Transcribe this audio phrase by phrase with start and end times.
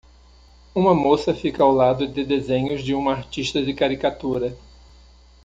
[0.73, 4.57] Uma moça fica ao lado de desenhos de uma artista de caricatura.